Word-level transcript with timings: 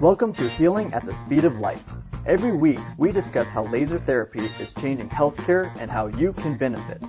Welcome 0.00 0.32
to 0.34 0.48
Healing 0.48 0.94
at 0.94 1.04
the 1.04 1.12
Speed 1.12 1.44
of 1.44 1.58
Light. 1.58 1.82
Every 2.24 2.52
week, 2.52 2.78
we 2.98 3.10
discuss 3.10 3.50
how 3.50 3.64
laser 3.64 3.98
therapy 3.98 4.40
is 4.60 4.72
changing 4.74 5.08
healthcare 5.08 5.74
and 5.80 5.90
how 5.90 6.06
you 6.06 6.32
can 6.32 6.56
benefit. 6.56 7.02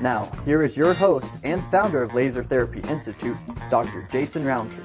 Now, 0.00 0.30
here 0.44 0.62
is 0.62 0.76
your 0.76 0.92
host 0.92 1.32
and 1.42 1.62
founder 1.70 2.02
of 2.02 2.12
Laser 2.12 2.42
Therapy 2.42 2.80
Institute, 2.80 3.36
Dr. 3.70 4.06
Jason 4.12 4.44
Roundtree. 4.44 4.84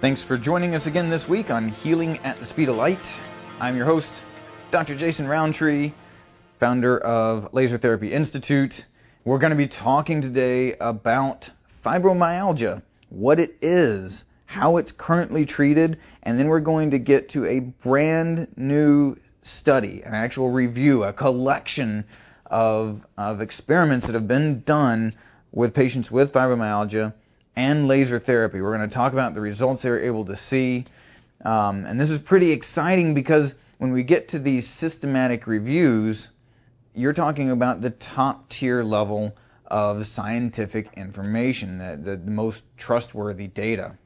Thanks 0.00 0.20
for 0.20 0.36
joining 0.36 0.74
us 0.74 0.86
again 0.86 1.08
this 1.08 1.26
week 1.28 1.50
on 1.50 1.68
Healing 1.68 2.18
at 2.18 2.36
the 2.36 2.44
Speed 2.44 2.68
of 2.68 2.76
Light. 2.76 3.00
I'm 3.60 3.76
your 3.76 3.86
host, 3.86 4.12
Dr. 4.70 4.94
Jason 4.94 5.26
Roundtree, 5.26 5.92
founder 6.58 6.98
of 6.98 7.54
Laser 7.54 7.78
Therapy 7.78 8.12
Institute. 8.12 8.84
We're 9.24 9.38
going 9.38 9.52
to 9.52 9.56
be 9.56 9.68
talking 9.68 10.20
today 10.20 10.74
about 10.74 11.48
fibromyalgia, 11.84 12.82
what 13.10 13.38
it 13.38 13.56
is, 13.60 14.24
how 14.46 14.78
it's 14.78 14.92
currently 14.92 15.44
treated, 15.44 15.98
and 16.22 16.38
then 16.38 16.48
we're 16.48 16.60
going 16.60 16.92
to 16.92 16.98
get 16.98 17.30
to 17.30 17.44
a 17.44 17.60
brand 17.60 18.48
new 18.56 19.16
study, 19.42 20.02
an 20.02 20.14
actual 20.14 20.50
review, 20.50 21.04
a 21.04 21.12
collection 21.12 22.04
of, 22.46 23.04
of 23.18 23.40
experiments 23.40 24.06
that 24.06 24.14
have 24.14 24.28
been 24.28 24.62
done 24.62 25.14
with 25.52 25.74
patients 25.74 26.10
with 26.10 26.32
fibromyalgia 26.32 27.12
and 27.56 27.86
laser 27.86 28.18
therapy. 28.18 28.60
We're 28.60 28.76
going 28.76 28.88
to 28.88 28.94
talk 28.94 29.12
about 29.12 29.34
the 29.34 29.40
results 29.40 29.82
they 29.82 29.90
were 29.90 30.00
able 30.00 30.24
to 30.26 30.36
see. 30.36 30.84
Um, 31.44 31.84
and 31.84 32.00
this 32.00 32.10
is 32.10 32.18
pretty 32.18 32.52
exciting 32.52 33.14
because 33.14 33.54
when 33.78 33.92
we 33.92 34.02
get 34.02 34.28
to 34.28 34.38
these 34.38 34.66
systematic 34.66 35.46
reviews, 35.46 36.28
you're 36.94 37.12
talking 37.12 37.50
about 37.50 37.80
the 37.80 37.90
top 37.90 38.48
tier 38.48 38.82
level 38.82 39.36
of 39.74 40.06
scientific 40.06 40.90
information, 40.96 41.78
the, 41.78 42.16
the 42.16 42.30
most 42.30 42.62
trustworthy 42.76 43.48
data. 43.48 43.96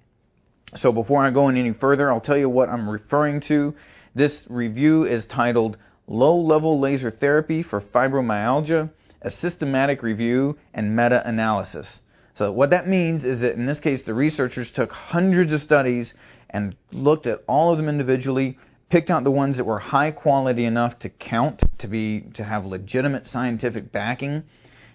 So 0.76 0.92
before 0.92 1.22
I 1.22 1.30
go 1.30 1.50
any 1.50 1.74
further, 1.74 2.10
I'll 2.10 2.22
tell 2.22 2.38
you 2.38 2.48
what 2.48 2.70
I'm 2.70 2.88
referring 2.88 3.40
to. 3.40 3.74
This 4.14 4.46
review 4.48 5.04
is 5.04 5.26
titled 5.26 5.76
Low-Level 6.06 6.80
Laser 6.80 7.10
Therapy 7.10 7.62
for 7.62 7.82
Fibromyalgia, 7.82 8.88
a 9.20 9.30
Systematic 9.30 10.02
Review 10.02 10.56
and 10.72 10.96
Meta-Analysis. 10.96 12.00
So 12.36 12.50
what 12.50 12.70
that 12.70 12.88
means 12.88 13.26
is 13.26 13.42
that 13.42 13.54
in 13.56 13.66
this 13.66 13.80
case, 13.80 14.04
the 14.04 14.14
researchers 14.14 14.70
took 14.70 14.90
hundreds 14.90 15.52
of 15.52 15.60
studies 15.60 16.14
and 16.48 16.76
looked 16.92 17.26
at 17.26 17.42
all 17.46 17.72
of 17.72 17.76
them 17.76 17.90
individually, 17.90 18.56
picked 18.88 19.10
out 19.10 19.22
the 19.22 19.30
ones 19.30 19.58
that 19.58 19.64
were 19.64 19.78
high 19.78 20.12
quality 20.12 20.64
enough 20.64 20.98
to 21.00 21.10
count, 21.10 21.62
to 21.80 21.88
be 21.88 22.22
to 22.34 22.42
have 22.42 22.64
legitimate 22.64 23.26
scientific 23.26 23.92
backing, 23.92 24.44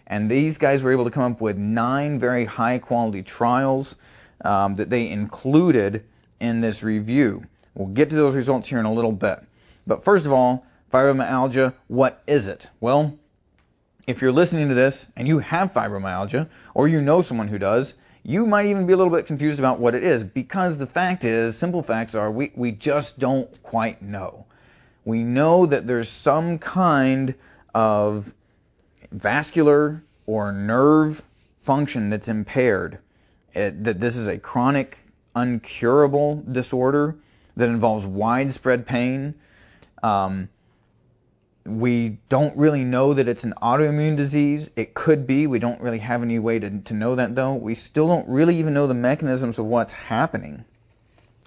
and 0.07 0.29
these 0.29 0.57
guys 0.57 0.83
were 0.83 0.91
able 0.91 1.05
to 1.05 1.11
come 1.11 1.33
up 1.33 1.41
with 1.41 1.57
nine 1.57 2.19
very 2.19 2.45
high 2.45 2.79
quality 2.79 3.23
trials 3.23 3.95
um, 4.43 4.75
that 4.75 4.89
they 4.89 5.09
included 5.09 6.03
in 6.39 6.61
this 6.61 6.83
review. 6.83 7.43
We'll 7.75 7.87
get 7.87 8.09
to 8.09 8.15
those 8.15 8.35
results 8.35 8.67
here 8.67 8.79
in 8.79 8.85
a 8.85 8.93
little 8.93 9.11
bit. 9.11 9.39
But 9.87 10.03
first 10.03 10.25
of 10.25 10.31
all, 10.31 10.65
fibromyalgia, 10.91 11.73
what 11.87 12.21
is 12.27 12.47
it? 12.47 12.69
Well, 12.79 13.17
if 14.05 14.21
you're 14.21 14.31
listening 14.31 14.69
to 14.69 14.75
this 14.75 15.07
and 15.15 15.27
you 15.27 15.39
have 15.39 15.73
fibromyalgia, 15.73 16.49
or 16.73 16.87
you 16.87 17.01
know 17.01 17.21
someone 17.21 17.47
who 17.47 17.57
does, 17.57 17.93
you 18.23 18.45
might 18.45 18.67
even 18.67 18.85
be 18.85 18.93
a 18.93 18.97
little 18.97 19.11
bit 19.11 19.27
confused 19.27 19.59
about 19.59 19.79
what 19.79 19.95
it 19.95 20.03
is 20.03 20.23
because 20.23 20.77
the 20.77 20.87
fact 20.87 21.25
is, 21.25 21.57
simple 21.57 21.83
facts 21.83 22.15
are, 22.15 22.31
we, 22.31 22.51
we 22.55 22.71
just 22.71 23.19
don't 23.19 23.63
quite 23.63 24.01
know. 24.01 24.45
We 25.05 25.23
know 25.23 25.65
that 25.65 25.87
there's 25.87 26.09
some 26.09 26.59
kind 26.59 27.35
of 27.73 28.33
vascular 29.13 30.03
or 30.25 30.51
nerve 30.51 31.21
function 31.61 32.09
that's 32.09 32.27
impaired 32.27 32.99
it, 33.53 33.83
that 33.83 33.99
this 33.99 34.17
is 34.17 34.27
a 34.27 34.37
chronic, 34.37 34.97
uncurable 35.35 36.51
disorder 36.51 37.15
that 37.55 37.69
involves 37.69 38.05
widespread 38.05 38.85
pain. 38.85 39.35
Um, 40.01 40.49
we 41.65 42.17
don't 42.27 42.57
really 42.57 42.83
know 42.83 43.13
that 43.13 43.27
it's 43.27 43.45
an 43.45 43.53
autoimmune 43.61 44.17
disease. 44.17 44.69
It 44.75 44.93
could 44.93 45.25
be. 45.27 45.47
We 45.47 45.59
don't 45.59 45.79
really 45.79 45.99
have 45.99 46.21
any 46.21 46.39
way 46.39 46.59
to, 46.59 46.79
to 46.79 46.93
know 46.93 47.15
that 47.15 47.35
though. 47.35 47.53
We 47.53 47.75
still 47.75 48.07
don't 48.07 48.27
really 48.27 48.57
even 48.57 48.73
know 48.73 48.87
the 48.87 48.93
mechanisms 48.93 49.59
of 49.59 49.65
what's 49.65 49.93
happening. 49.93 50.65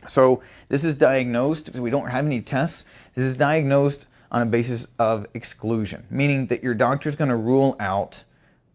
So 0.08 0.42
this 0.68 0.84
is 0.84 0.96
diagnosed. 0.96 1.74
We 1.74 1.90
don't 1.90 2.08
have 2.08 2.24
any 2.24 2.40
tests. 2.40 2.84
This 3.14 3.24
is 3.24 3.36
diagnosed 3.36 4.06
on 4.30 4.42
a 4.42 4.46
basis 4.46 4.86
of 4.98 5.26
exclusion, 5.34 6.06
meaning 6.10 6.46
that 6.48 6.62
your 6.62 6.74
doctor 6.74 7.08
is 7.08 7.16
going 7.16 7.30
to 7.30 7.36
rule 7.36 7.76
out 7.78 8.22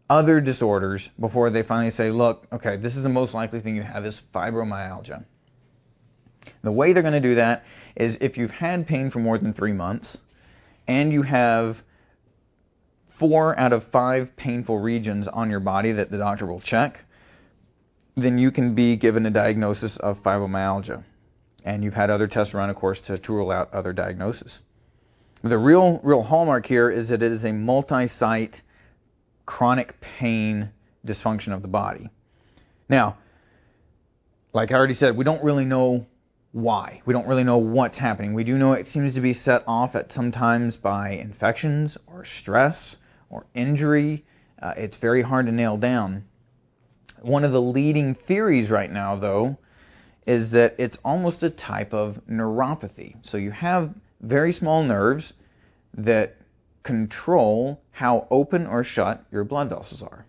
other 0.10 0.42
disorders 0.42 1.10
before 1.20 1.50
they 1.50 1.64
finally 1.64 1.92
say, 1.92 2.12
look, 2.12 2.46
okay, 2.52 2.76
this 2.76 2.96
is 2.96 3.04
the 3.04 3.10
most 3.10 3.34
likely 3.34 3.62
thing 3.62 3.76
you 3.76 3.82
have 3.82 4.06
is 4.06 4.22
fibromyalgia. 4.34 5.24
The 6.64 6.72
way 6.72 6.94
they're 6.94 7.04
going 7.04 7.14
to 7.14 7.20
do 7.20 7.36
that 7.36 7.64
is 7.96 8.18
if 8.22 8.38
you've 8.38 8.52
had 8.52 8.88
pain 8.88 9.10
for 9.10 9.20
more 9.20 9.38
than 9.38 9.54
three 9.54 9.74
months 9.74 10.18
and 10.88 11.14
you 11.14 11.22
have 11.22 11.82
four 13.10 13.58
out 13.58 13.72
of 13.72 13.84
five 13.86 14.36
painful 14.36 14.80
regions 14.80 15.28
on 15.28 15.50
your 15.50 15.60
body 15.60 15.94
that 15.94 16.10
the 16.10 16.18
doctor 16.18 16.46
will 16.46 16.60
check, 16.60 17.06
then 18.16 18.38
you 18.38 18.52
can 18.52 18.76
be 18.76 18.96
given 18.96 19.26
a 19.26 19.30
diagnosis 19.30 19.98
of 19.98 20.24
fibromyalgia. 20.24 21.04
And 21.64 21.84
you've 21.84 21.94
had 21.94 22.10
other 22.10 22.28
tests 22.28 22.54
run, 22.54 22.70
of 22.70 22.76
course, 22.76 23.02
to, 23.02 23.18
to 23.18 23.34
rule 23.34 23.52
out 23.52 23.74
other 23.74 23.94
diagnoses. 23.94 24.62
The 25.44 25.58
real, 25.58 26.00
real 26.04 26.22
hallmark 26.22 26.68
here 26.68 26.90
is 26.90 27.10
that 27.10 27.24
it 27.24 27.32
is 27.32 27.46
a 27.46 27.52
multi-site 27.52 28.62
chronic 29.46 30.00
pain 30.00 30.72
dysfunction 31.06 31.54
of 31.54 31.64
the 31.64 31.68
body. 31.68 32.10
Now, 32.88 33.18
like 34.54 34.72
I 34.72 34.76
already 34.76 34.94
said, 34.94 35.18
we 35.18 35.24
don't 35.24 35.44
really 35.44 35.66
know 35.66 36.06
why. 36.52 37.02
We 37.06 37.14
don't 37.14 37.28
really 37.28 37.44
know 37.44 37.58
what's 37.58 37.98
happening. 37.98 38.34
We 38.34 38.44
do 38.44 38.58
know 38.58 38.74
it 38.74 38.88
seems 38.88 39.16
to 39.16 39.22
be 39.22 39.34
set 39.34 39.64
off 39.68 39.96
at 39.96 40.12
sometimes 40.12 40.78
by 40.78 41.12
infections 41.12 41.98
or 42.06 42.24
stress 42.24 42.98
or 43.30 43.46
injury. 43.56 44.26
Uh, 44.62 44.74
it's 44.78 44.98
very 44.98 45.24
hard 45.24 45.48
to 45.48 45.52
nail 45.52 45.78
down. 45.78 46.26
One 47.22 47.46
of 47.46 47.52
the 47.52 47.62
leading 47.62 48.14
theories 48.14 48.70
right 48.70 48.92
now, 48.92 49.16
though, 49.16 49.58
is 50.28 50.52
that 50.52 50.76
it's 50.78 50.98
almost 51.04 51.42
a 51.42 51.50
type 51.50 51.94
of 51.94 52.22
neuropathy. 52.30 53.16
So 53.24 53.38
you 53.38 53.52
have 53.52 53.94
very 54.22 54.52
small 54.52 54.84
nerves 54.84 55.34
that 55.96 56.38
control 56.84 57.82
how 57.92 58.28
open 58.32 58.68
or 58.68 58.84
shut 58.84 59.24
your 59.32 59.44
blood 59.44 59.70
vessels 59.70 60.02
are. 60.02 60.26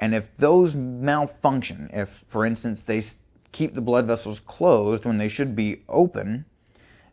And 0.00 0.14
if 0.14 0.36
those 0.36 0.74
malfunction, 0.74 1.90
if, 1.92 2.08
for 2.28 2.46
instance, 2.46 2.82
they 2.82 3.02
keep 3.50 3.74
the 3.74 3.80
blood 3.80 4.06
vessels 4.06 4.40
closed 4.40 5.04
when 5.04 5.18
they 5.18 5.28
should 5.28 5.56
be 5.56 5.82
open, 5.88 6.44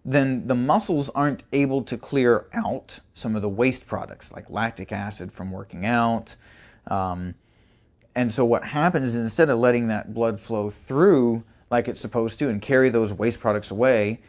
then 0.03 0.45
the 0.45 0.55
muscles 0.55 1.09
aren't 1.09 1.41
able 1.51 1.83
to 1.83 1.97
clear 1.97 2.45
out 2.53 2.99
some 3.15 3.35
of 3.35 3.41
the 3.41 3.49
waste 3.49 3.87
products 3.87 4.31
like 4.31 4.49
lactic 4.49 4.91
acid 4.91 5.33
from 5.33 5.51
working 5.51 5.85
out. 5.85 6.35
Um, 6.85 7.33
and 8.13 8.31
so 8.31 8.45
what 8.45 8.63
happens 8.63 9.09
is 9.09 9.15
instead 9.15 9.49
of 9.49 9.57
letting 9.57 9.87
that 9.87 10.13
blood 10.13 10.39
flow 10.39 10.69
through 10.69 11.43
like 11.71 11.87
it's 11.87 11.99
supposed 11.99 12.37
to 12.39 12.49
and 12.49 12.61
carry 12.61 12.89
those 12.89 13.11
waste 13.11 13.39
products 13.39 13.71
away, 13.71 14.21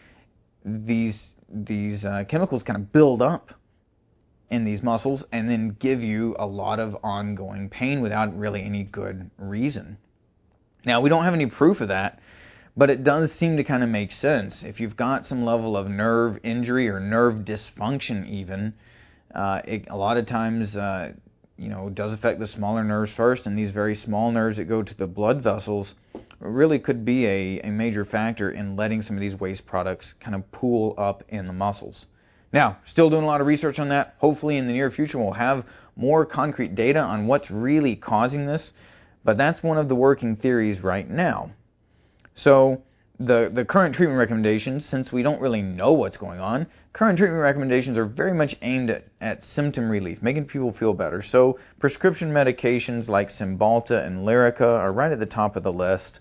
these 0.65 1.33
these 1.49 2.05
uh, 2.05 2.25
chemicals 2.25 2.63
kind 2.63 2.77
of 2.77 2.93
build 2.93 3.23
up 3.23 3.53
in 4.51 4.65
these 4.65 4.83
muscles 4.83 5.25
and 5.33 5.51
then 5.51 5.77
give 5.79 6.03
you 6.03 6.37
a 6.39 6.47
lot 6.47 6.79
of 6.79 6.97
ongoing 7.03 7.69
pain 7.69 8.01
without 8.01 8.39
really 8.39 8.63
any 8.63 8.85
good 8.85 9.31
reason. 9.39 9.99
Now, 10.85 11.01
we 11.01 11.11
don't 11.11 11.25
have 11.25 11.35
any 11.35 11.47
proof 11.47 11.81
of 11.81 11.89
that, 11.89 12.21
but 12.77 12.91
it 12.91 13.03
does 13.03 13.33
seem 13.33 13.57
to 13.57 13.65
kind 13.65 13.83
of 13.83 13.89
make 13.89 14.13
sense. 14.13 14.63
If 14.63 14.81
you've 14.81 14.97
got 14.97 15.27
some 15.27 15.45
level 15.45 15.77
of 15.77 15.89
nerve 15.89 16.41
injury 16.45 16.89
or 16.89 17.01
nerve 17.01 17.45
dysfunction, 17.45 18.29
even, 18.29 18.75
uh, 19.35 19.63
it, 19.65 19.87
a 19.89 19.97
lot 19.97 20.17
of 20.17 20.27
times, 20.27 20.77
uh, 20.77 21.13
you 21.59 21.69
know, 21.69 21.89
does 21.89 22.13
affect 22.13 22.39
the 22.39 22.47
smaller 22.47 22.85
nerves 22.85 23.11
first, 23.11 23.47
and 23.47 23.59
these 23.59 23.71
very 23.71 23.95
small 23.95 24.31
nerves 24.31 24.59
that 24.59 24.65
go 24.65 24.83
to 24.83 24.95
the 24.95 25.07
blood 25.07 25.41
vessels 25.41 25.95
really 26.39 26.79
could 26.79 27.05
be 27.05 27.27
a, 27.27 27.61
a 27.61 27.71
major 27.71 28.05
factor 28.05 28.51
in 28.51 28.77
letting 28.77 29.03
some 29.03 29.17
of 29.17 29.21
these 29.21 29.39
waste 29.39 29.67
products 29.67 30.13
kind 30.21 30.35
of 30.35 30.51
pool 30.53 30.95
up 30.99 31.25
in 31.29 31.47
the 31.47 31.53
muscles. 31.53 32.07
Now, 32.53 32.79
still 32.85 33.11
doing 33.11 33.25
a 33.25 33.27
lot 33.27 33.41
of 33.41 33.47
research 33.47 33.79
on 33.79 33.89
that. 33.89 34.17
Hopefully, 34.19 34.57
in 34.57 34.67
the 34.67 34.73
near 34.73 34.91
future, 34.91 35.19
we'll 35.19 35.33
have 35.33 35.65
more 35.97 36.27
concrete 36.27 36.75
data 36.75 37.01
on 37.01 37.27
what's 37.27 37.51
really 37.51 37.97
causing 37.97 38.47
this. 38.47 38.73
But 39.25 39.37
that's 39.37 39.63
one 39.63 39.79
of 39.79 39.89
the 39.89 39.95
working 39.95 40.37
theories 40.37 40.81
right 40.83 41.09
now. 41.09 41.51
So, 42.35 42.83
the, 43.19 43.51
the 43.53 43.65
current 43.65 43.95
treatment 43.95 44.19
recommendations, 44.19 44.85
since 44.85 45.11
we 45.11 45.23
don't 45.23 45.41
really 45.41 45.63
know 45.63 45.93
what's 45.93 46.17
going 46.17 46.41
on, 46.41 46.67
current 46.93 47.19
treatment 47.19 47.43
recommendations 47.43 47.97
are 47.99 48.05
very 48.05 48.35
much 48.35 48.57
aimed 48.63 48.91
at, 48.91 49.05
at 49.21 49.45
symptom 49.45 49.89
relief, 49.89 50.23
making 50.23 50.47
people 50.47 50.73
feel 50.73 50.93
better. 50.93 51.23
So, 51.23 51.59
prescription 51.79 52.33
medications 52.33 53.09
like 53.09 53.31
Cymbalta 53.31 54.05
and 54.05 54.27
Lyrica 54.27 54.67
are 54.81 54.93
right 54.93 55.13
at 55.13 55.19
the 55.19 55.27
top 55.27 55.57
of 55.57 55.63
the 55.63 55.73
list. 55.73 56.21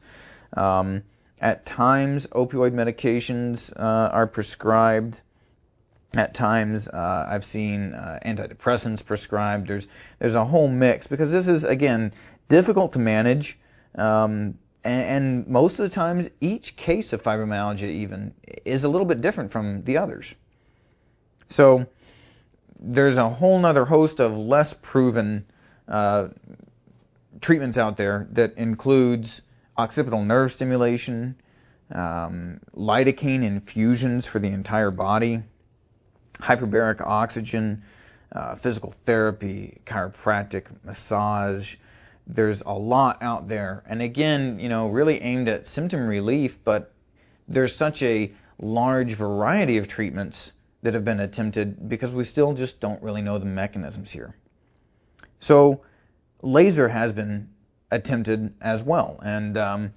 Um, 0.56 1.04
at 1.40 1.66
times, 1.66 2.28
opioid 2.28 2.72
medications 2.74 3.72
uh, 3.76 4.10
are 4.12 4.28
prescribed. 4.28 5.20
At 6.14 6.34
times, 6.34 6.88
uh, 6.88 7.28
I've 7.30 7.44
seen 7.44 7.94
uh, 7.94 8.20
antidepressants 8.26 9.06
prescribed. 9.06 9.68
There's 9.68 9.86
there's 10.18 10.36
a 10.36 10.46
whole 10.46 10.70
mix 10.70 11.08
because 11.08 11.30
this 11.30 11.50
is 11.50 11.66
again 11.66 12.14
difficult 12.48 12.94
to 12.94 13.00
manage, 13.00 13.60
um, 13.96 14.58
and 14.86 15.48
most 15.48 15.80
of 15.80 15.90
the 15.90 15.94
times, 15.94 16.30
each 16.40 16.76
case 16.76 17.14
of 17.14 17.24
fibromyalgia 17.24 17.90
even 17.90 18.34
is 18.64 18.84
a 18.84 18.90
little 18.90 19.08
bit 19.08 19.22
different 19.22 19.52
from 19.52 19.84
the 19.84 19.98
others. 19.98 20.34
So 21.50 21.88
there's 22.80 23.18
a 23.18 23.30
whole 23.30 23.66
other 23.66 23.86
host 23.86 24.20
of 24.20 24.38
less 24.38 24.74
proven 24.74 25.46
uh, 25.88 26.30
treatments 27.42 27.78
out 27.78 27.98
there 27.98 28.28
that 28.34 28.58
includes 28.58 29.42
occipital 29.78 30.24
nerve 30.24 30.52
stimulation, 30.52 31.36
um, 31.92 32.60
lidocaine 32.76 33.44
infusions 33.44 34.26
for 34.26 34.40
the 34.40 34.48
entire 34.48 34.92
body, 34.92 35.44
hyperbaric 36.36 37.02
oxygen, 37.02 37.84
uh, 38.32 38.56
physical 38.56 38.94
therapy, 39.06 39.80
chiropractic, 39.86 40.66
massage. 40.84 41.76
There's 42.28 42.62
a 42.62 42.74
lot 42.74 43.22
out 43.22 43.48
there. 43.48 43.84
And 43.88 44.02
again, 44.02 44.60
you 44.60 44.70
know, 44.70 44.88
really 44.88 45.22
aimed 45.22 45.48
at 45.48 45.68
symptom 45.68 46.08
relief, 46.08 46.64
but 46.64 46.92
there's 47.48 47.76
such 47.76 48.02
a 48.02 48.34
large 48.60 49.14
variety 49.14 49.78
of 49.78 49.88
treatments 49.88 50.52
that 50.82 50.94
have 50.94 51.06
been 51.06 51.20
attempted 51.20 51.90
because 51.90 52.12
we 52.12 52.24
still 52.24 52.54
just 52.54 52.80
don't 52.80 53.02
really 53.02 53.22
know 53.22 53.38
the 53.38 53.46
mechanisms 53.46 54.12
here. 54.12 54.36
So, 55.40 55.82
laser 56.42 56.88
has 56.88 57.12
been 57.12 57.50
attempted 57.92 58.54
as 58.62 58.84
well. 58.84 59.20
And 59.24 59.58
um, 59.58 59.94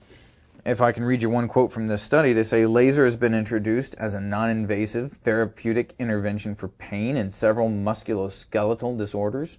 if 0.64 0.80
I 0.80 0.92
can 0.92 1.04
read 1.04 1.22
you 1.22 1.30
one 1.30 1.48
quote 1.48 1.72
from 1.72 1.86
this 1.88 2.02
study, 2.02 2.32
they 2.32 2.42
say 2.42 2.66
laser 2.66 3.04
has 3.04 3.16
been 3.16 3.34
introduced 3.34 3.94
as 3.94 4.14
a 4.14 4.20
non 4.20 4.50
invasive 4.50 5.12
therapeutic 5.12 5.94
intervention 5.98 6.54
for 6.54 6.68
pain 6.68 7.16
and 7.16 7.32
several 7.32 7.68
musculoskeletal 7.68 8.98
disorders. 8.98 9.56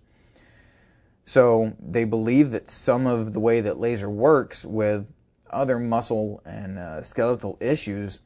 So 1.30 1.74
they 1.80 2.06
believe 2.06 2.52
that 2.52 2.72
some 2.72 3.06
of 3.06 3.32
the 3.34 3.40
way 3.40 3.62
that 3.62 3.78
laser 3.78 4.10
works 4.10 4.66
with 4.66 5.06
other 5.48 5.78
muscle 5.78 6.42
and 6.44 6.80
uh, 6.80 7.04
skeletal 7.04 7.56
issues 7.60 8.18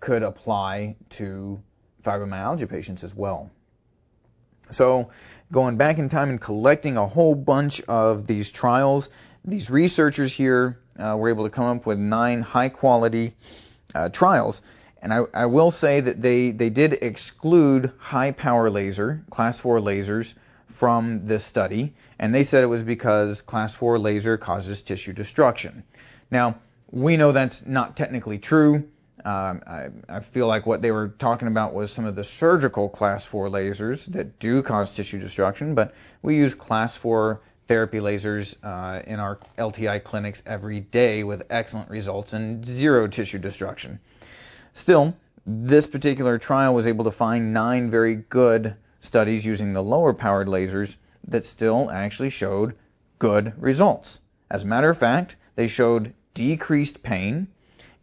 could 0.00 0.24
apply 0.24 0.96
to 1.10 1.62
fibromyalgia 2.02 2.68
patients 2.68 3.04
as 3.04 3.14
well. 3.14 3.52
So 4.72 5.10
going 5.52 5.76
back 5.76 5.98
in 5.98 6.08
time 6.08 6.30
and 6.30 6.40
collecting 6.40 6.96
a 6.96 7.06
whole 7.06 7.36
bunch 7.36 7.80
of 7.82 8.26
these 8.26 8.50
trials, 8.50 9.08
these 9.44 9.70
researchers 9.70 10.32
here 10.32 10.80
uh, 10.98 11.16
were 11.16 11.28
able 11.28 11.44
to 11.44 11.50
come 11.50 11.76
up 11.76 11.86
with 11.86 12.00
nine 12.00 12.42
high 12.42 12.70
quality 12.70 13.36
uh, 13.94 14.08
trials. 14.08 14.60
And 15.00 15.14
I, 15.14 15.20
I, 15.32 15.46
will 15.46 15.70
say 15.70 16.00
that 16.00 16.20
they, 16.20 16.50
they 16.50 16.70
did 16.70 16.92
exclude 16.92 17.92
high 17.98 18.32
power 18.32 18.68
laser, 18.68 19.22
class 19.30 19.60
4 19.60 19.78
lasers, 19.78 20.34
from 20.72 21.24
this 21.24 21.44
study. 21.44 21.94
And 22.18 22.34
they 22.34 22.42
said 22.42 22.62
it 22.62 22.66
was 22.66 22.82
because 22.82 23.42
class 23.42 23.74
4 23.74 23.98
laser 23.98 24.36
causes 24.36 24.82
tissue 24.82 25.12
destruction. 25.12 25.84
Now, 26.30 26.58
we 26.90 27.16
know 27.16 27.32
that's 27.32 27.66
not 27.66 27.96
technically 27.96 28.38
true. 28.38 28.88
Um, 29.24 29.62
I, 29.66 29.88
I, 30.08 30.20
feel 30.20 30.46
like 30.46 30.64
what 30.64 30.80
they 30.80 30.92
were 30.92 31.08
talking 31.08 31.48
about 31.48 31.74
was 31.74 31.92
some 31.92 32.04
of 32.04 32.14
the 32.14 32.22
surgical 32.22 32.88
class 32.88 33.24
4 33.24 33.48
lasers 33.48 34.06
that 34.12 34.38
do 34.38 34.62
cause 34.62 34.94
tissue 34.94 35.18
destruction, 35.18 35.74
but 35.74 35.94
we 36.22 36.36
use 36.36 36.54
class 36.54 36.96
4 36.96 37.40
therapy 37.66 37.98
lasers 37.98 38.54
uh, 38.62 39.02
in 39.06 39.18
our 39.18 39.38
LTI 39.58 40.02
clinics 40.02 40.42
every 40.46 40.80
day 40.80 41.24
with 41.24 41.42
excellent 41.50 41.90
results 41.90 42.32
and 42.32 42.64
zero 42.64 43.08
tissue 43.08 43.38
destruction. 43.38 43.98
Still, 44.72 45.14
this 45.46 45.86
particular 45.86 46.38
trial 46.38 46.74
was 46.74 46.86
able 46.86 47.04
to 47.04 47.10
find 47.10 47.52
nine 47.52 47.90
very 47.90 48.14
good 48.14 48.76
studies 49.00 49.44
using 49.44 49.72
the 49.72 49.82
lower 49.82 50.12
powered 50.12 50.48
lasers 50.48 50.94
that 51.28 51.46
still 51.46 51.90
actually 51.90 52.30
showed 52.30 52.74
good 53.18 53.60
results. 53.60 54.20
As 54.50 54.62
a 54.62 54.66
matter 54.66 54.90
of 54.90 54.98
fact, 54.98 55.36
they 55.56 55.68
showed 55.68 56.14
decreased 56.34 57.02
pain, 57.02 57.48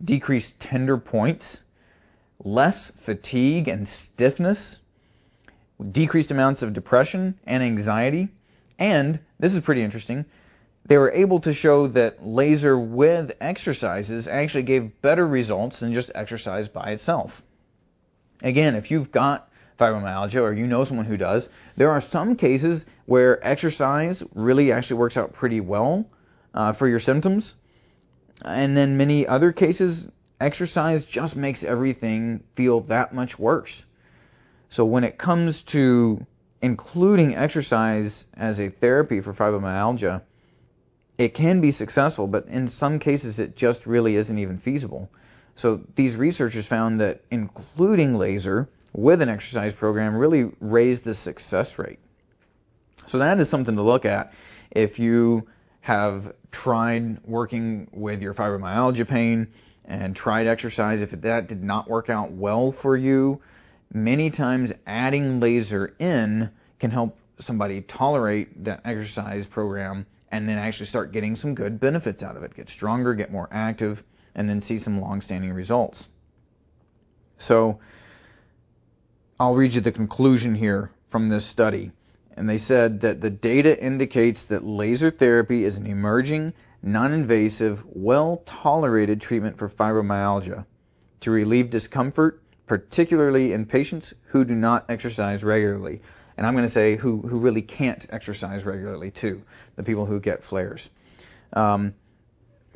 decreased 0.04 0.60
tender 0.60 0.98
points, 0.98 1.60
less 2.44 2.92
fatigue 2.92 3.68
and 3.68 3.88
stiffness, 3.88 4.78
decreased 5.92 6.32
amounts 6.32 6.62
of 6.62 6.74
depression 6.74 7.40
and 7.46 7.64
anxiety, 7.64 8.30
and, 8.78 9.20
this 9.40 9.54
is 9.54 9.62
pretty 9.62 9.82
interesting, 9.82 10.26
they 10.86 10.98
were 10.98 11.12
able 11.12 11.40
to 11.40 11.54
show 11.54 11.88
that 11.88 12.26
laser 12.26 12.78
with 12.78 13.36
exercises 13.42 14.28
actually 14.28 14.64
gave 14.64 15.02
better 15.02 15.26
results 15.26 15.80
than 15.80 15.94
just 15.94 16.12
exercise 16.14 16.68
by 16.68 16.92
itself. 16.92 17.42
Again, 18.44 18.76
if 18.76 18.92
you've 18.92 19.12
got 19.12 19.50
fibromyalgia 19.80 20.42
or 20.42 20.54
you 20.54 20.68
know 20.68 20.84
someone 20.84 21.06
who 21.06 21.18
does, 21.18 21.48
there 21.76 21.92
are 21.92 22.02
some 22.02 22.36
cases 22.36 22.86
where 23.06 23.46
exercise 23.46 24.24
really 24.34 24.72
actually 24.72 24.98
works 24.98 25.18
out 25.18 25.34
pretty 25.34 25.62
well 25.62 26.06
uh, 26.54 26.74
for 26.74 26.88
your 26.88 27.00
symptoms. 27.00 27.56
And 28.44 28.76
then 28.76 28.98
many 28.98 29.28
other 29.28 29.52
cases, 29.52 30.10
exercise 30.40 31.06
just 31.06 31.36
makes 31.36 31.64
everything 31.64 32.44
feel 32.56 32.82
that 32.82 33.14
much 33.14 33.40
worse. 33.40 33.84
So 34.70 34.86
when 34.86 35.04
it 35.04 35.18
comes 35.18 35.62
to 35.64 36.26
including 36.62 37.36
exercise 37.36 38.26
as 38.36 38.60
a 38.60 38.70
therapy 38.70 39.22
for 39.22 39.34
fibromyalgia, 39.34 40.22
it 41.18 41.34
can 41.34 41.62
be 41.62 41.72
successful, 41.72 42.28
but 42.28 42.48
in 42.48 42.68
some 42.68 43.00
cases 43.00 43.40
it 43.40 43.56
just 43.56 43.86
really 43.86 44.16
isn't 44.16 44.38
even 44.38 44.58
feasible. 44.58 45.10
So 45.56 45.82
these 45.96 46.16
researchers 46.16 46.66
found 46.66 47.00
that 47.00 47.22
including 47.32 48.16
laser 48.16 48.68
with 48.96 49.22
an 49.22 49.30
exercise 49.30 49.74
program 49.74 50.16
really 50.16 50.50
raise 50.62 51.02
the 51.02 51.14
success 51.14 51.78
rate. 51.78 52.00
So 53.08 53.20
that 53.20 53.40
is 53.40 53.50
something 53.50 53.76
to 53.76 53.82
look 53.82 54.06
at 54.06 54.34
if 54.72 55.00
you 55.00 55.48
have 55.82 56.34
tried 56.52 57.24
working 57.26 57.90
with 57.92 58.22
your 58.22 58.34
fibromyalgia 58.34 59.08
pain 59.08 59.48
and 59.84 60.16
tried 60.16 60.48
exercise. 60.48 61.02
If 61.02 61.12
that 61.12 61.48
did 61.48 61.62
not 61.62 61.90
work 61.90 62.10
out 62.10 62.32
well 62.32 62.72
for 62.72 62.96
you, 62.96 63.42
many 63.94 64.30
times 64.30 64.72
adding 64.88 65.42
laser 65.42 65.94
in 66.00 66.50
can 66.80 66.90
help 66.90 67.18
somebody 67.40 67.82
tolerate 67.82 68.64
that 68.64 68.82
exercise 68.86 69.46
program 69.46 70.06
and 70.32 70.48
then 70.48 70.58
actually 70.58 70.88
start 70.88 71.12
getting 71.12 71.36
some 71.36 71.54
good 71.54 71.82
benefits 71.82 72.24
out 72.24 72.38
of 72.38 72.44
it, 72.44 72.56
get 72.56 72.70
stronger, 72.70 73.14
get 73.14 73.32
more 73.32 73.48
active, 73.52 74.02
and 74.34 74.50
then 74.50 74.62
see 74.62 74.80
some 74.80 75.02
long-standing 75.02 75.52
results. 75.52 76.08
So 77.38 77.80
I'll 79.40 79.56
read 79.56 79.74
you 79.74 79.82
the 79.82 79.92
conclusion 79.92 80.56
here 80.56 80.92
from 81.10 81.30
this 81.30 81.46
study. 81.46 81.92
And 82.38 82.50
they 82.50 82.58
said 82.58 83.02
that 83.02 83.22
the 83.22 83.30
data 83.30 83.82
indicates 83.82 84.46
that 84.46 84.64
laser 84.64 85.12
therapy 85.12 85.64
is 85.64 85.78
an 85.78 85.86
emerging, 85.86 86.54
non-invasive, 86.82 87.84
well-tolerated 87.86 89.22
treatment 89.22 89.58
for 89.58 89.70
fibromyalgia 89.70 90.66
to 91.22 91.32
relieve 91.32 91.70
discomfort 91.70 92.42
particularly 92.68 93.54
in 93.54 93.66
patients 93.66 94.14
who 94.28 94.44
do 94.44 94.56
not 94.56 94.86
exercise 94.90 95.44
regularly. 95.44 96.02
And 96.38 96.46
I'm 96.46 96.54
going 96.54 96.66
to 96.66 96.72
say 96.72 96.96
who, 96.96 97.22
who 97.22 97.40
really 97.40 97.62
can't 97.62 98.06
exercise 98.10 98.66
regularly 98.66 99.12
too, 99.12 99.44
the 99.76 99.84
people 99.84 100.06
who 100.06 100.20
get 100.20 100.44
flares. 100.44 100.90
Um, 101.54 101.94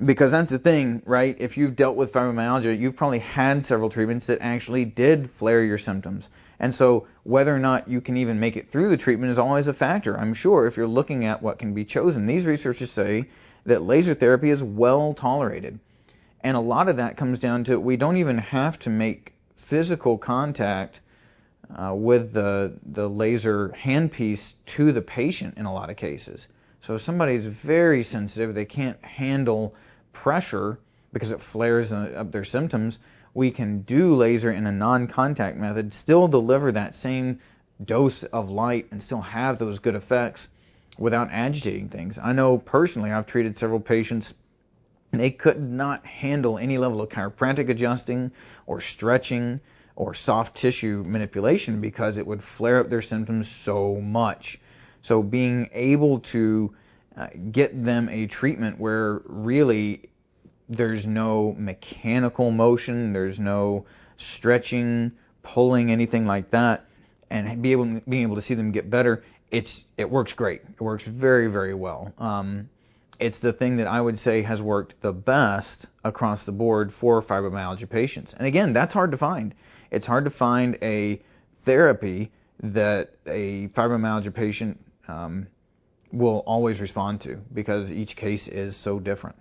because 0.04 0.32
that's 0.32 0.52
the 0.52 0.60
thing, 0.60 1.02
right? 1.06 1.36
If 1.40 1.58
you've 1.58 1.76
dealt 1.76 1.98
with 1.98 2.14
fibromyalgia, 2.14 2.80
you've 2.80 2.96
probably 2.96 3.20
had 3.20 3.66
several 3.66 3.90
treatments 3.90 4.28
that 4.28 4.40
actually 4.42 4.86
did 4.86 5.30
flare 5.32 5.64
your 5.64 5.78
symptoms. 5.78 6.30
And 6.60 6.76
so 6.76 7.08
whether 7.24 7.56
or 7.56 7.60
not 7.60 7.88
you 7.88 8.02
can 8.02 8.18
even 8.18 8.40
make 8.40 8.58
it 8.58 8.70
through 8.70 8.90
the 8.90 8.98
treatment 8.98 9.32
is 9.32 9.40
always 9.40 9.68
a 9.68 9.74
factor, 9.74 10.18
I'm 10.18 10.34
sure, 10.34 10.68
if 10.68 10.76
you're 10.78 10.88
looking 10.88 11.26
at 11.26 11.42
what 11.42 11.60
can 11.60 11.74
be 11.74 11.86
chosen. 11.86 12.28
These 12.28 12.46
researchers 12.46 12.92
say 12.92 13.26
that 13.66 13.82
laser 13.82 14.14
therapy 14.14 14.50
is 14.50 14.62
well 14.62 15.14
tolerated. 15.14 15.80
And 16.42 16.56
a 16.56 16.62
lot 16.62 16.90
of 16.90 16.98
that 16.98 17.18
comes 17.18 17.40
down 17.40 17.66
to 17.66 17.80
we 17.80 17.98
don't 17.98 18.18
even 18.18 18.38
have 18.38 18.80
to 18.80 18.90
make 18.90 19.34
physical 19.56 20.18
contact 20.18 21.02
uh, 21.76 21.94
with 21.94 22.34
the 22.34 22.74
the 22.84 23.08
laser 23.08 23.70
handpiece 23.70 24.54
to 24.66 24.92
the 24.92 25.02
patient 25.02 25.58
in 25.58 25.66
a 25.66 25.74
lot 25.74 25.90
of 25.90 25.98
cases. 25.98 26.48
So 26.82 26.96
if 26.96 27.02
somebody's 27.02 27.46
very 27.46 28.04
sensitive, 28.04 28.56
they 28.56 28.66
can't 28.66 29.04
handle 29.04 29.76
pressure 30.14 30.80
because 31.14 31.32
it 31.32 31.42
flares 31.42 31.92
up 31.92 32.32
their 32.32 32.44
symptoms. 32.44 33.00
We 33.40 33.52
can 33.52 33.84
do 33.84 34.16
laser 34.16 34.52
in 34.52 34.68
a 34.68 34.72
non-contact 34.74 35.56
method, 35.56 35.94
still 35.94 36.28
deliver 36.28 36.74
that 36.74 36.94
same 36.94 37.40
dose 37.82 38.24
of 38.24 38.50
light, 38.50 38.88
and 38.92 39.02
still 39.02 39.22
have 39.22 39.58
those 39.58 39.80
good 39.80 39.96
effects 39.96 40.50
without 40.98 41.30
agitating 41.32 41.88
things. 41.88 42.20
I 42.22 42.34
know 42.34 42.58
personally, 42.58 43.14
I've 43.14 43.28
treated 43.28 43.58
several 43.58 43.80
patients 43.80 44.34
they 45.12 45.32
could 45.32 45.62
not 45.62 46.06
handle 46.06 46.58
any 46.58 46.78
level 46.78 47.02
of 47.02 47.08
chiropractic 47.08 47.70
adjusting 47.70 48.32
or 48.68 48.82
stretching 48.82 49.62
or 49.96 50.14
soft 50.14 50.58
tissue 50.58 51.06
manipulation 51.08 51.80
because 51.80 52.18
it 52.18 52.28
would 52.28 52.44
flare 52.44 52.80
up 52.80 52.90
their 52.90 53.02
symptoms 53.02 53.50
so 53.50 54.02
much. 54.02 54.60
So 55.02 55.24
being 55.24 55.70
able 55.72 56.20
to 56.36 56.76
uh, 57.16 57.28
get 57.54 57.86
them 57.86 58.10
a 58.10 58.28
treatment 58.28 58.82
where 58.82 59.22
really 59.24 60.09
there's 60.70 61.06
no 61.06 61.54
mechanical 61.58 62.52
motion, 62.52 63.12
there's 63.12 63.40
no 63.40 63.86
stretching, 64.18 65.12
pulling, 65.42 65.92
anything 65.92 66.28
like 66.28 66.52
that, 66.52 66.86
and 67.30 67.62
be 67.62 67.72
able 67.72 68.02
being 68.08 68.24
able 68.24 68.36
to 68.36 68.42
see 68.42 68.54
them 68.54 68.72
get 68.72 68.90
better, 68.90 69.24
it's 69.52 69.84
it 69.98 70.10
works 70.10 70.34
great. 70.34 70.62
It 70.62 70.82
works 70.82 71.04
very 71.04 71.48
very 71.48 71.74
well. 71.74 72.14
Um, 72.18 72.70
it's 73.20 73.40
the 73.40 73.52
thing 73.52 73.78
that 73.78 73.88
I 73.88 74.00
would 74.00 74.18
say 74.18 74.44
has 74.44 74.62
worked 74.62 75.02
the 75.02 75.12
best 75.12 75.88
across 76.04 76.44
the 76.44 76.54
board 76.54 76.94
for 76.94 77.22
fibromyalgia 77.22 77.90
patients. 77.90 78.34
And 78.34 78.48
again, 78.48 78.72
that's 78.72 78.94
hard 78.94 79.12
to 79.12 79.18
find. 79.18 79.54
It's 79.92 80.08
hard 80.08 80.26
to 80.26 80.32
find 80.32 80.78
a 80.82 81.22
therapy 81.66 82.32
that 82.62 83.16
a 83.26 83.68
fibromyalgia 83.70 84.34
patient 84.34 84.80
um, 85.08 85.48
will 86.12 86.44
always 86.46 86.80
respond 86.80 87.22
to 87.22 87.42
because 87.54 87.92
each 87.92 88.16
case 88.16 88.48
is 88.48 88.78
so 88.78 89.00
different. 89.00 89.36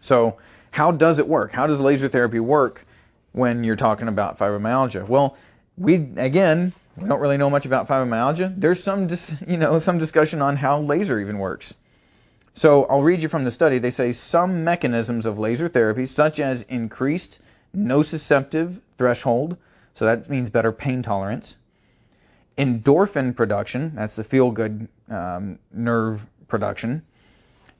So, 0.00 0.38
how 0.70 0.92
does 0.92 1.18
it 1.18 1.28
work? 1.28 1.52
How 1.52 1.66
does 1.66 1.80
laser 1.80 2.08
therapy 2.08 2.40
work 2.40 2.84
when 3.32 3.64
you're 3.64 3.76
talking 3.76 4.08
about 4.08 4.38
fibromyalgia? 4.38 5.06
Well, 5.06 5.36
we 5.76 5.94
again, 5.94 6.72
we 6.96 7.08
don't 7.08 7.20
really 7.20 7.36
know 7.36 7.50
much 7.50 7.66
about 7.66 7.88
fibromyalgia. 7.88 8.54
There's 8.56 8.82
some 8.82 9.06
dis, 9.06 9.34
you 9.46 9.56
know, 9.56 9.78
some 9.78 9.98
discussion 9.98 10.42
on 10.42 10.56
how 10.56 10.80
laser 10.80 11.20
even 11.20 11.38
works. 11.38 11.74
So 12.54 12.84
I'll 12.84 13.02
read 13.02 13.22
you 13.22 13.28
from 13.28 13.44
the 13.44 13.52
study. 13.52 13.78
They 13.78 13.90
say 13.90 14.12
some 14.12 14.64
mechanisms 14.64 15.26
of 15.26 15.38
laser 15.38 15.68
therapy, 15.68 16.06
such 16.06 16.40
as 16.40 16.62
increased 16.62 17.38
nociceptive 17.76 18.80
threshold, 18.96 19.56
so 19.94 20.06
that 20.06 20.28
means 20.28 20.50
better 20.50 20.72
pain 20.72 21.02
tolerance, 21.02 21.56
endorphin 22.56 23.36
production, 23.36 23.92
that's 23.94 24.16
the 24.16 24.24
feel 24.24 24.50
good 24.50 24.88
um, 25.08 25.58
nerve 25.72 26.24
production, 26.48 27.02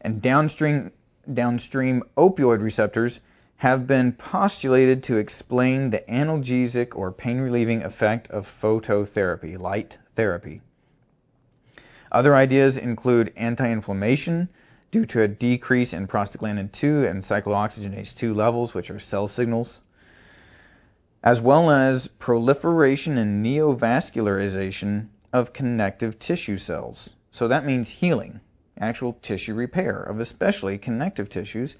and 0.00 0.22
downstream, 0.22 0.92
downstream 1.32 2.02
opioid 2.16 2.62
receptors 2.62 3.20
have 3.56 3.86
been 3.86 4.12
postulated 4.12 5.04
to 5.04 5.16
explain 5.16 5.90
the 5.90 5.98
analgesic 6.08 6.96
or 6.96 7.10
pain 7.12 7.40
relieving 7.40 7.82
effect 7.82 8.30
of 8.30 8.46
phototherapy, 8.62 9.58
light 9.58 9.98
therapy. 10.14 10.60
Other 12.10 12.34
ideas 12.34 12.76
include 12.76 13.32
anti 13.36 13.70
inflammation, 13.70 14.48
due 14.90 15.04
to 15.06 15.22
a 15.22 15.28
decrease 15.28 15.92
in 15.92 16.06
prostaglandin 16.06 16.72
2 16.72 17.04
and 17.04 17.22
cyclooxygenase 17.22 18.16
2 18.16 18.34
levels, 18.34 18.72
which 18.72 18.90
are 18.90 18.98
cell 18.98 19.28
signals, 19.28 19.80
as 21.22 21.40
well 21.40 21.70
as 21.70 22.06
proliferation 22.06 23.18
and 23.18 23.44
neovascularization 23.44 25.08
of 25.32 25.52
connective 25.52 26.18
tissue 26.18 26.56
cells. 26.56 27.10
So 27.32 27.48
that 27.48 27.66
means 27.66 27.90
healing, 27.90 28.40
actual 28.80 29.14
tissue 29.22 29.54
repair 29.54 30.00
of 30.00 30.20
especially 30.20 30.78
connective 30.78 31.28
tissues, 31.28 31.76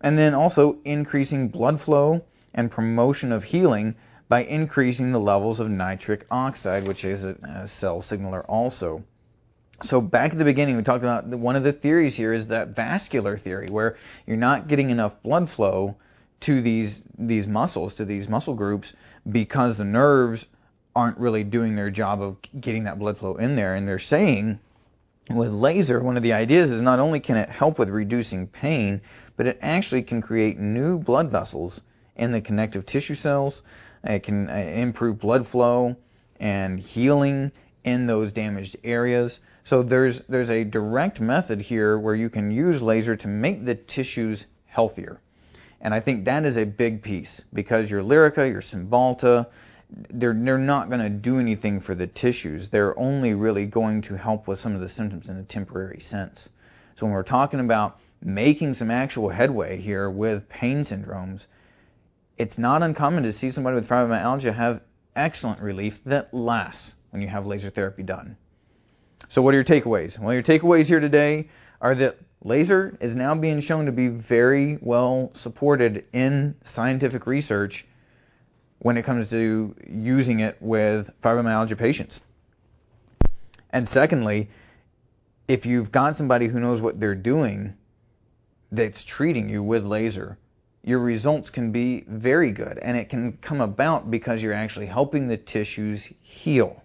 and 0.00 0.18
then 0.18 0.34
also 0.34 0.78
increasing 0.84 1.48
blood 1.48 1.80
flow 1.80 2.24
and 2.54 2.70
promotion 2.70 3.32
of 3.32 3.44
healing 3.44 3.94
by 4.28 4.44
increasing 4.44 5.12
the 5.12 5.20
levels 5.20 5.60
of 5.60 5.68
nitric 5.68 6.26
oxide, 6.30 6.86
which 6.86 7.04
is 7.04 7.24
a 7.24 7.66
cell 7.66 8.02
signaler 8.02 8.42
also. 8.42 9.04
So 9.84 10.00
back 10.00 10.32
at 10.32 10.38
the 10.38 10.44
beginning, 10.44 10.76
we 10.76 10.82
talked 10.82 11.02
about 11.02 11.26
one 11.26 11.56
of 11.56 11.64
the 11.64 11.72
theories 11.72 12.14
here 12.14 12.32
is 12.32 12.48
that 12.48 12.68
vascular 12.68 13.36
theory, 13.36 13.68
where 13.68 13.96
you're 14.26 14.36
not 14.36 14.68
getting 14.68 14.90
enough 14.90 15.22
blood 15.22 15.50
flow 15.50 15.96
to 16.40 16.62
these 16.62 17.02
these 17.18 17.46
muscles, 17.46 17.94
to 17.94 18.04
these 18.04 18.28
muscle 18.28 18.54
groups, 18.54 18.94
because 19.30 19.76
the 19.76 19.84
nerves 19.84 20.46
aren't 20.94 21.18
really 21.18 21.44
doing 21.44 21.74
their 21.74 21.90
job 21.90 22.22
of 22.22 22.36
getting 22.58 22.84
that 22.84 22.98
blood 22.98 23.18
flow 23.18 23.36
in 23.36 23.56
there. 23.56 23.74
And 23.74 23.88
they're 23.88 23.98
saying 23.98 24.60
with 25.30 25.52
laser, 25.52 26.00
one 26.00 26.16
of 26.16 26.22
the 26.22 26.32
ideas 26.32 26.70
is 26.70 26.82
not 26.82 26.98
only 26.98 27.20
can 27.20 27.36
it 27.36 27.48
help 27.48 27.78
with 27.78 27.88
reducing 27.88 28.46
pain, 28.46 29.00
but 29.36 29.46
it 29.46 29.58
actually 29.62 30.02
can 30.02 30.20
create 30.20 30.58
new 30.58 30.98
blood 30.98 31.30
vessels 31.30 31.80
in 32.16 32.32
the 32.32 32.40
connective 32.40 32.86
tissue 32.86 33.14
cells. 33.14 33.62
It 34.04 34.24
can 34.24 34.50
uh, 34.50 34.54
improve 34.54 35.18
blood 35.18 35.46
flow 35.46 35.96
and 36.40 36.78
healing 36.78 37.52
in 37.84 38.06
those 38.06 38.32
damaged 38.32 38.76
areas. 38.84 39.40
So 39.64 39.82
there's 39.82 40.20
there's 40.28 40.50
a 40.50 40.64
direct 40.64 41.20
method 41.20 41.60
here 41.60 41.98
where 41.98 42.14
you 42.14 42.28
can 42.28 42.50
use 42.50 42.82
laser 42.82 43.16
to 43.16 43.28
make 43.28 43.64
the 43.64 43.74
tissues 43.74 44.46
healthier. 44.66 45.20
And 45.80 45.94
I 45.94 46.00
think 46.00 46.24
that 46.24 46.44
is 46.44 46.56
a 46.58 46.64
big 46.64 47.02
piece 47.02 47.42
because 47.52 47.90
your 47.90 48.02
Lyrica, 48.02 48.50
your 48.50 48.60
Cymbalta, 48.60 49.46
they're 50.10 50.34
they're 50.34 50.58
not 50.58 50.88
going 50.88 51.00
to 51.00 51.10
do 51.10 51.38
anything 51.38 51.80
for 51.80 51.94
the 51.94 52.06
tissues. 52.06 52.68
They're 52.68 52.98
only 52.98 53.34
really 53.34 53.66
going 53.66 54.02
to 54.02 54.16
help 54.16 54.46
with 54.46 54.58
some 54.58 54.74
of 54.74 54.80
the 54.80 54.88
symptoms 54.88 55.28
in 55.28 55.36
a 55.36 55.42
temporary 55.42 56.00
sense. 56.00 56.48
So 56.96 57.06
when 57.06 57.12
we're 57.12 57.22
talking 57.22 57.60
about 57.60 57.98
making 58.22 58.74
some 58.74 58.90
actual 58.90 59.28
headway 59.28 59.80
here 59.80 60.08
with 60.08 60.48
pain 60.48 60.80
syndromes, 60.80 61.40
it's 62.38 62.58
not 62.58 62.82
uncommon 62.82 63.24
to 63.24 63.32
see 63.32 63.50
somebody 63.50 63.74
with 63.74 63.88
fibromyalgia 63.88 64.54
have 64.54 64.80
excellent 65.14 65.60
relief 65.60 66.02
that 66.04 66.32
lasts 66.32 66.94
when 67.10 67.22
you 67.22 67.28
have 67.28 67.46
laser 67.46 67.70
therapy 67.70 68.02
done. 68.02 68.36
So 69.28 69.42
what 69.42 69.54
are 69.54 69.58
your 69.58 69.64
takeaways? 69.64 70.18
Well, 70.18 70.32
your 70.32 70.42
takeaways 70.42 70.86
here 70.86 71.00
today 71.00 71.48
are 71.80 71.94
that 71.94 72.18
laser 72.42 72.96
is 73.00 73.14
now 73.14 73.34
being 73.34 73.60
shown 73.60 73.86
to 73.86 73.92
be 73.92 74.08
very 74.08 74.78
well 74.80 75.30
supported 75.34 76.04
in 76.12 76.54
scientific 76.64 77.26
research 77.26 77.84
when 78.82 78.96
it 78.96 79.04
comes 79.04 79.28
to 79.28 79.76
using 79.88 80.40
it 80.40 80.56
with 80.60 81.08
fibromyalgia 81.22 81.78
patients. 81.78 82.20
And 83.70 83.88
secondly, 83.88 84.50
if 85.46 85.66
you've 85.66 85.92
got 85.92 86.16
somebody 86.16 86.48
who 86.48 86.58
knows 86.58 86.80
what 86.80 86.98
they're 86.98 87.14
doing 87.14 87.74
that's 88.72 89.04
treating 89.04 89.48
you 89.48 89.62
with 89.62 89.84
laser, 89.84 90.36
your 90.82 90.98
results 90.98 91.50
can 91.50 91.70
be 91.70 92.04
very 92.08 92.50
good. 92.50 92.76
And 92.76 92.96
it 92.96 93.08
can 93.08 93.38
come 93.40 93.60
about 93.60 94.10
because 94.10 94.42
you're 94.42 94.52
actually 94.52 94.86
helping 94.86 95.28
the 95.28 95.36
tissues 95.36 96.08
heal. 96.20 96.82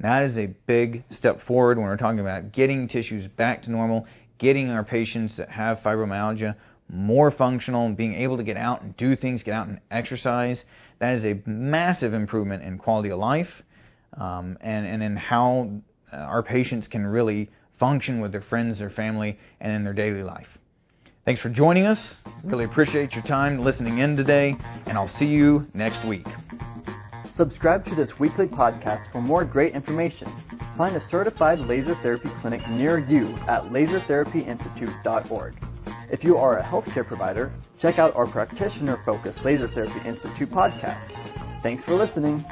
That 0.00 0.24
is 0.24 0.38
a 0.38 0.46
big 0.46 1.04
step 1.10 1.40
forward 1.40 1.78
when 1.78 1.86
we're 1.86 1.98
talking 1.98 2.18
about 2.18 2.50
getting 2.50 2.88
tissues 2.88 3.28
back 3.28 3.62
to 3.62 3.70
normal, 3.70 4.08
getting 4.38 4.70
our 4.70 4.82
patients 4.82 5.36
that 5.36 5.50
have 5.50 5.82
fibromyalgia 5.82 6.56
more 6.90 7.30
functional 7.30 7.86
and 7.86 7.96
being 7.96 8.14
able 8.14 8.38
to 8.38 8.42
get 8.42 8.56
out 8.56 8.82
and 8.82 8.96
do 8.96 9.14
things, 9.14 9.42
get 9.42 9.54
out 9.54 9.68
and 9.68 9.80
exercise. 9.90 10.64
That 10.98 11.14
is 11.14 11.24
a 11.24 11.40
massive 11.46 12.14
improvement 12.14 12.62
in 12.62 12.78
quality 12.78 13.10
of 13.10 13.18
life 13.18 13.62
um, 14.16 14.58
and, 14.60 14.86
and 14.86 15.02
in 15.02 15.16
how 15.16 15.70
uh, 16.12 16.16
our 16.16 16.42
patients 16.42 16.88
can 16.88 17.06
really 17.06 17.50
function 17.76 18.20
with 18.20 18.32
their 18.32 18.40
friends, 18.40 18.78
their 18.78 18.90
family, 18.90 19.38
and 19.60 19.72
in 19.72 19.84
their 19.84 19.92
daily 19.92 20.22
life. 20.22 20.58
Thanks 21.24 21.40
for 21.40 21.50
joining 21.50 21.86
us. 21.86 22.16
Really 22.42 22.64
appreciate 22.64 23.14
your 23.14 23.22
time 23.22 23.58
listening 23.58 23.98
in 23.98 24.16
today, 24.16 24.56
and 24.86 24.96
I'll 24.96 25.06
see 25.06 25.26
you 25.26 25.68
next 25.74 26.04
week. 26.04 26.26
Subscribe 27.32 27.84
to 27.86 27.94
this 27.94 28.18
weekly 28.18 28.48
podcast 28.48 29.12
for 29.12 29.20
more 29.20 29.44
great 29.44 29.74
information. 29.74 30.28
Find 30.76 30.96
a 30.96 31.00
certified 31.00 31.60
laser 31.60 31.94
therapy 31.96 32.30
clinic 32.40 32.68
near 32.70 32.98
you 32.98 33.28
at 33.46 33.64
lasertherapyinstitute.org. 33.64 35.54
If 36.10 36.24
you 36.24 36.38
are 36.38 36.58
a 36.58 36.62
healthcare 36.62 37.06
provider, 37.06 37.50
check 37.78 37.98
out 37.98 38.16
our 38.16 38.26
practitioner 38.26 38.96
focused 38.96 39.44
Laser 39.44 39.68
Therapy 39.68 40.00
Institute 40.08 40.50
podcast. 40.50 41.12
Thanks 41.62 41.84
for 41.84 41.94
listening. 41.94 42.44